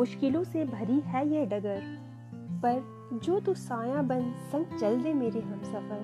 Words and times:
मुश्किलों 0.00 0.44
से 0.44 0.64
भरी 0.64 1.00
है 1.00 1.28
यह 1.28 1.44
डगर। 1.44 1.82
पर 2.34 3.18
जो 3.24 3.40
तू 3.40 3.54
साया 3.54 4.02
बन 4.02 4.32
संग 4.52 4.78
चल 4.78 5.00
दे 5.00 5.14
मेरे 5.14 5.40
हम 5.40 5.62
सफ़र, 5.62 6.00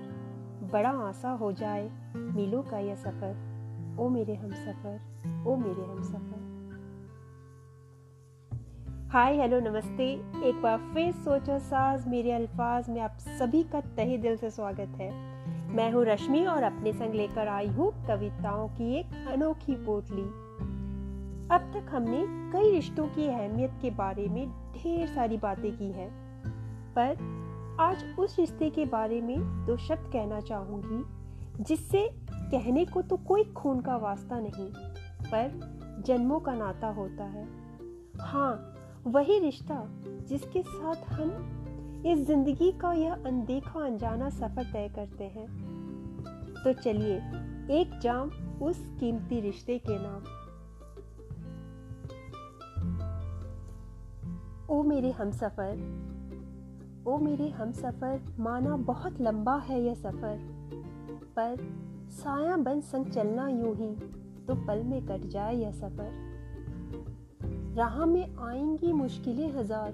बड़ा 0.73 0.91
आसा 0.91 1.31
हो 1.31 1.53
जाए 1.53 1.91
मीलों 2.17 2.63
का 2.63 2.79
यह 2.79 2.95
सफ़र। 2.95 3.97
ओ 4.01 4.09
मेरे 4.09 4.35
हम 4.35 4.53
सफ़र, 4.53 5.01
ओ 5.47 5.57
मेरे 5.57 5.83
हम 5.83 6.03
सफ़र। 6.03 6.45
हाय, 9.13 9.37
हेलो, 9.37 9.61
नमस्ते। 9.61 10.13
एक 10.49 10.63
बार 10.63 10.79
फिर 10.79 11.13
सोचो 11.13 11.59
साज 11.59 12.09
मेरे 12.09 12.33
अल्फाज 12.33 12.91
में 12.91 13.01
आप 13.01 13.17
सभी 13.19 13.63
का 13.63 13.81
तहे 13.81 14.19
दिल 14.19 14.37
से 14.37 14.51
स्वागत 14.51 14.99
है। 15.01 15.11
मैं 15.77 15.93
हूँ 15.93 16.05
रश्मि 16.05 16.47
और 16.47 16.63
अपने 16.63 16.93
संग 16.93 17.15
लेकर 17.15 17.49
आई 17.49 17.67
हूँ 17.67 18.07
कविताओं 18.07 18.69
की 18.69 18.95
एक 18.95 19.07
अनोखी 19.29 19.75
पोटली। 19.75 20.46
अब 21.47 21.71
तक 21.75 21.91
हमने 21.91 22.23
कई 22.53 22.71
रिश्तों 22.71 23.07
की 23.07 23.27
अहमियत 23.29 23.73
के 23.83 23.91
बारे 23.91 24.27
में 24.29 24.47
ढेर 24.75 25.07
सारी 25.07 25.37
बातें 25.37 25.71
की 25.77 25.91
हैं, 25.93 26.09
पर 26.95 27.77
आज 27.81 28.05
उस 28.19 28.39
रिश्ते 28.39 28.71
के 28.71 28.85
बारे 28.85 29.21
में 29.21 29.37
दो 29.67 29.77
शब्द 29.77 30.11
कहना 30.13 30.41
चाहूँगी, 30.41 31.03
जिससे 31.65 32.09
कहने 32.33 32.85
को 32.85 33.03
तो 33.03 33.17
कोई 33.17 33.45
खून 33.53 33.81
का 33.81 33.97
वास्ता 33.97 34.39
नहीं, 34.41 34.69
पर 35.25 36.03
जन्मों 36.07 36.41
का 36.41 36.55
नाता 36.55 36.89
होता 36.89 37.25
है। 37.25 37.47
हाँ 38.21 39.03
वही 39.07 39.39
रिश्ता 39.39 39.83
जिसके 40.29 40.63
साथ 40.63 41.09
हम 41.11 42.03
इस 42.07 42.27
ज़िंदगी 42.27 42.71
का 42.73 42.93
यह 42.93 43.13
अनदेखा 43.27 43.85
अनजाना 43.87 44.29
सफ़र 44.31 44.65
तय 44.65 44.89
करते 44.95 45.25
हैं। 45.27 45.47
तो 46.65 46.73
चलिए, 46.73 47.17
एक 47.81 47.99
जाम 48.03 48.31
उस 48.63 48.85
कीमती 49.01 49.41
रिश्ते 49.41 49.79
के 49.79 49.99
नाम 49.99 50.25
ओ 54.77 54.83
मेरे 54.83 55.11
हम 55.11 55.31
सफ़र 55.31 55.79
ओ 57.09 57.17
मेरे 57.19 57.49
हम 57.49 57.71
सफ़र 57.73 58.35
माना 58.39 58.77
बहुत 58.87 59.21
लंबा 59.21 59.55
है 59.59 59.81
यह 59.83 59.95
सफ़र। 59.95 60.39
पर 61.37 61.63
साया 62.11 62.57
बन 62.57 62.81
संग 62.81 63.07
चलना 63.07 63.47
यूँ 63.49 63.75
ही 63.77 63.89
तो 64.47 64.55
पल 64.67 64.83
में 64.85 65.07
कट 65.07 65.25
जाए 65.27 65.55
यह 65.55 65.71
सफ़र। 65.73 66.11
राह 67.77 68.05
में 68.07 68.37
आएँगी 68.39 68.93
मुश्किलें 68.93 69.49
हज़ार, 69.53 69.93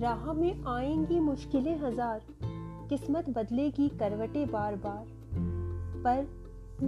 राह 0.00 0.32
में 0.32 0.64
आएँगी 0.68 1.18
मुश्किलें 1.20 1.78
हज़ार, 1.78 2.20
किस्मत 2.88 3.30
बदलेगी 3.30 3.88
करवटे 3.98 4.44
बार 4.46 4.76
बार 4.76 5.04
पर 6.04 6.20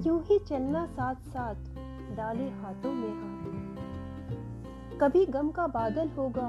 यूँ 0.06 0.22
ही 0.22 0.38
चलना 0.38 0.86
साथ 0.86 1.28
साथ 1.28 1.54
डाले 2.16 2.48
हाथों 2.52 2.92
में 2.92 3.12
हाथ। 3.12 3.40
कभी 5.00 5.24
गम 5.26 5.50
का 5.50 5.66
बादल 5.66 6.08
होगा 6.08 6.48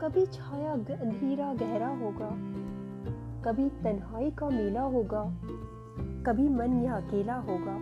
कभी 0.00 0.24
छाया 0.26 0.72
अंधेरा 0.72 1.52
गहरा 1.54 1.88
होगा, 1.96 2.30
कभी 3.44 3.68
तन्हाई 3.82 4.30
का 4.30 4.48
मेला 4.48 4.82
होगा, 4.82 5.22
कभी 6.26 6.48
मन 6.48 6.72
यह 6.82 6.94
अकेला 6.94 7.34
होगा। 7.40 7.76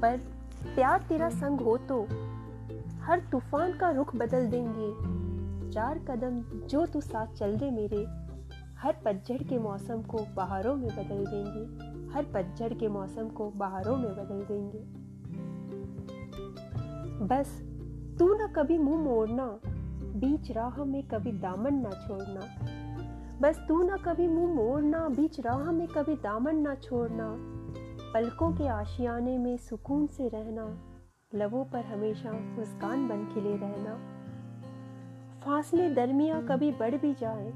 पर 0.00 0.16
प्यार 0.64 1.04
तेरा 1.08 1.28
संग 1.30 1.60
हो 1.60 1.76
तो 1.88 2.02
हर 3.02 3.20
तूफ़ान 3.32 3.72
का 3.72 3.90
रुख 3.90 4.14
बदल 4.16 4.46
देंगे। 4.46 4.90
चार 5.72 5.98
कदम 5.98 6.40
जो 6.66 6.84
तू 6.86 7.00
साथ 7.00 7.34
चल 7.34 7.56
दे 7.56 7.70
मेरे, 7.70 8.04
हर 8.78 8.96
पतझड़ 9.04 9.42
के 9.42 9.58
मौसम 9.58 10.02
को 10.02 10.26
बहारों 10.36 10.74
में 10.76 10.88
बदल 10.88 11.24
देंगे। 11.26 11.64
हर 12.14 12.24
पतझड़ 12.24 12.72
के 12.74 12.88
मौसम 12.88 13.28
को 13.28 13.50
बहारों 13.56 13.96
में 13.96 14.10
बदल 14.10 14.44
देंगे। 14.44 14.82
बस 17.26 17.58
तू 18.18 18.32
ना 18.34 18.46
कभी 18.52 18.78
मुँह 18.78 19.02
मोड़ना 19.04 19.58
बीच 20.16 20.50
राह 20.50 20.84
में 20.84 21.02
कभी 21.02 21.32
दामन 21.32 21.74
ना 21.74 21.90
छोड़ना। 22.06 22.40
बस 23.40 23.58
तू 23.68 23.82
ना 23.82 23.96
कभी 23.96 24.26
मुँह 24.28 24.54
मोड़ना, 24.54 25.08
बीच 25.08 25.40
राह 25.40 25.70
में 25.72 25.86
कभी 25.88 26.14
दामन 26.14 26.56
ना 26.56 26.74
छोड़ना। 26.74 27.26
पलकों 28.14 28.50
के 28.52 28.68
आशियाने 28.68 29.36
में 29.38 29.56
सुकून 29.56 30.06
से 30.06 30.28
रहना, 30.28 30.64
लबों 31.34 31.64
पर 31.64 31.84
हमेशा 31.84 32.32
मुस्कान 32.32 33.08
बन 33.08 33.24
खिले 33.24 33.56
रहना। 33.56 33.96
फासले 35.44 35.88
दरमिया 35.90 36.40
कभी 36.40 36.70
बढ़ 36.72 36.96
भी 36.96 37.12
जाए, 37.14 37.50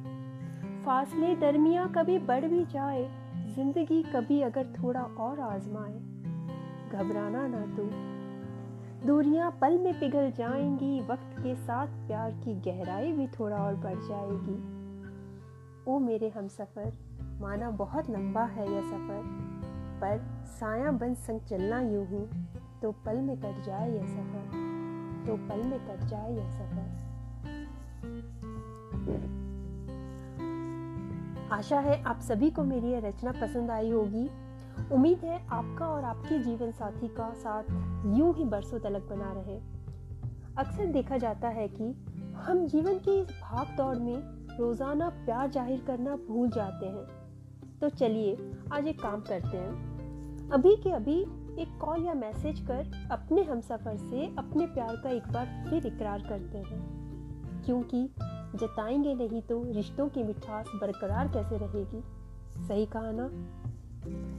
फासले 0.85 1.35
दरमिया 1.37 1.87
कभी 1.87 2.19
बढ़ 2.19 2.45
भी 2.45 2.65
जाए, 2.65 3.09
ज़िंदगी 3.55 4.03
कभी 4.03 4.41
अगर 4.43 4.73
थोड़ा 4.75 5.03
और 5.03 5.41
आजमाए। 5.41 5.99
घबराना 6.91 7.47
ना 7.47 7.67
तू। 7.77 7.91
दूरियाँ 9.07 9.51
पल 9.61 9.79
में 9.79 10.01
पिघल 10.01 10.31
जाएँगी, 10.31 11.01
वक्त 11.01 11.39
के 11.39 11.55
साथ 11.57 11.87
प्यार 12.07 12.31
की 12.31 12.55
गहराई 12.61 13.13
भी 13.13 13.27
थोड़ा 13.29 13.57
और 13.57 13.75
बढ़ 13.75 13.99
जाएगी। 13.99 14.57
ओ 15.89 15.99
मेरे 15.99 16.29
हम 16.29 16.49
सफ़र 16.49 16.93
माना 17.41 17.71
बहुत 17.71 18.11
लंबा 18.11 18.45
है 18.47 18.73
यह 18.73 18.81
सफ़र, 18.81 19.23
पर 20.01 20.45
साया 20.47 20.91
बन 20.91 21.15
संग 21.15 21.41
चलना 21.41 21.81
यूँ 21.81 22.07
ही 22.07 22.25
तो 22.83 22.93
पल 23.07 23.17
में 23.17 23.37
कट 23.37 23.63
जाए 23.63 23.91
यह 23.95 24.07
सफ़र 24.07 25.25
तो 25.27 25.37
पल 25.49 25.63
में 25.63 25.79
कट 25.87 26.05
जाए 26.05 26.35
यह 26.37 26.51
सफ़र। 26.51 26.99
आशा 31.53 31.81
है 31.81 32.03
आप 32.03 32.21
सभी 32.21 32.51
को 32.51 32.65
मेरी 32.65 32.89
यह 32.89 32.99
रचना 32.99 33.33
पसंद 33.33 33.71
आई 33.71 33.91
होगी। 33.91 34.29
उम्मीद 34.93 35.19
है 35.19 35.47
आपका 35.49 35.87
और 35.87 36.05
आपके 36.05 36.39
जीवन 36.39 36.71
साथी 36.71 37.09
का 37.09 37.33
साथ 37.35 37.63
यूँ 38.19 38.35
ही 38.35 38.45
बरसों 38.45 38.79
तलक 38.79 39.03
बना 39.03 39.33
रहे। 39.33 39.57
अक्सर 40.59 40.87
देखा 40.87 41.17
जाता 41.19 41.49
है 41.49 41.69
कि 41.69 41.93
हम 42.37 42.67
जीवन 42.67 42.99
की 42.99 43.21
इस 43.21 43.27
भाग 43.27 43.77
दौड़ 43.77 43.97
में 43.99 44.17
रोज़ाना 44.59 45.09
प्यार 45.09 45.51
ज़ाहिर 45.51 45.85
करना 45.87 46.17
भूल 46.17 46.51
जाते 46.51 46.87
हैं। 46.87 47.07
तो 47.81 47.89
चलिए 47.89 48.37
आज 48.73 48.87
एक 48.87 49.01
काम 49.03 49.21
करते 49.21 49.57
हैं। 49.57 50.51
अभी 50.51 50.77
के 50.77 50.91
अभी 50.91 51.21
एक 51.63 51.79
कॉल 51.81 52.05
या 52.05 52.15
मैसेज 52.15 52.61
कर 52.61 53.09
अपने 53.11 53.43
हम 53.43 53.61
सफ़र 53.61 53.97
से 53.97 54.27
अपने 54.39 54.67
प्यार 54.67 54.97
का 54.97 55.11
एक 55.11 55.33
बार 55.33 55.67
फिर 55.71 55.87
इकरार 55.87 56.23
करते 56.23 56.59
हैं। 56.59 57.63
क्योंकि 57.67 58.11
जताएँगे 58.55 59.15
नहीं 59.15 59.43
तो 59.43 59.63
रिश्तों 59.73 60.09
की 60.09 60.23
मिठास 60.23 60.67
बरकरार 60.75 61.29
कैसे 61.29 61.59
रहेगी? 61.59 62.03
सही 62.69 62.87
कहा 62.87 63.11
ना? 63.13 63.31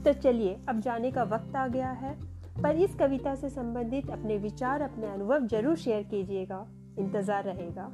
तो 0.04 0.12
चलिए, 0.12 0.58
अब 0.68 0.80
जाने 0.80 1.10
का 1.10 1.22
वक्त 1.22 1.56
आ 1.56 1.66
गया 1.66 1.90
है, 1.90 2.18
पर 2.62 2.76
इस 2.76 2.94
कविता 2.94 3.34
से 3.34 3.48
संबंधित 3.50 4.10
अपने 4.10 4.38
विचार, 4.38 4.82
अपने 4.82 5.06
अनुभव 5.06 5.46
ज़रूर 5.46 5.76
शेयर 5.76 6.02
कीजिएगा, 6.02 6.66
इंतज़ार 6.98 7.44
रहेगा। 7.44 7.92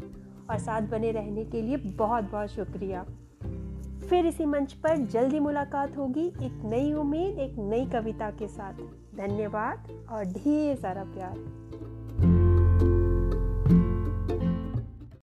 और 0.51 0.59
साथ 0.59 0.83
बने 0.83 1.11
रहने 1.11 1.45
के 1.45 1.62
लिए 1.62 1.77
बहुत 1.77 2.25
बहुत 2.25 2.49
शुक्रिया। 2.49 3.07
फिर 4.09 4.27
इसी 4.27 4.45
मंच 4.45 4.73
पर 4.73 4.97
जल्दी 4.97 5.41
मुलाकात 5.41 5.97
होगी 5.97 6.27
एक 6.27 6.62
नई 6.65 6.93
उम्मीद, 6.93 7.39
एक 7.39 7.57
नई 7.59 7.87
कविता 7.87 8.31
के 8.31 8.49
साथ। 8.49 8.73
धन्यवाद 9.17 10.07
और 10.11 10.25
ढेर 10.25 10.77
सारा 10.77 11.05
प्यार। 11.05 11.34